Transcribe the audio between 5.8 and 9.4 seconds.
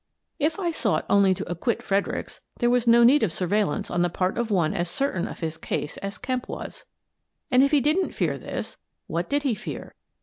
as Kemp was. And if he didn't fear this, what